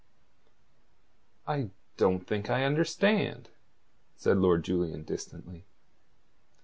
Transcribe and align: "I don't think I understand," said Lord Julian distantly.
"I 1.45 1.69
don't 1.97 2.25
think 2.25 2.49
I 2.49 2.63
understand," 2.65 3.49
said 4.17 4.37
Lord 4.37 4.63
Julian 4.63 5.03
distantly. 5.03 5.67